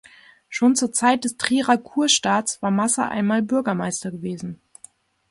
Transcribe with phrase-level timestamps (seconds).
[0.49, 4.59] Schon zur Zeit des Trierer Kurstaats war Mazza einmal Bürgermeister gewesen.